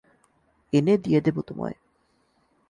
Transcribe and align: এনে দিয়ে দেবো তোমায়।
এনে 0.73 0.93
দিয়ে 0.97 1.19
দেবো 1.21 1.41
তোমায়। 1.41 1.77